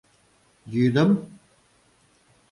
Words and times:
—Йӱдым?! 0.73 1.11